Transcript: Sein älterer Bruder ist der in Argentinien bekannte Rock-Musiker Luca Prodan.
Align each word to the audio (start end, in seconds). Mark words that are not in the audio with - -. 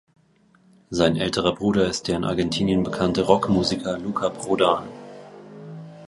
Sein 0.89 1.15
älterer 1.15 1.53
Bruder 1.53 1.85
ist 1.87 2.07
der 2.07 2.17
in 2.17 2.23
Argentinien 2.23 2.81
bekannte 2.81 3.21
Rock-Musiker 3.21 3.99
Luca 3.99 4.31
Prodan. 4.31 4.85